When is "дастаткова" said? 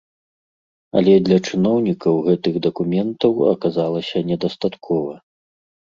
4.47-5.13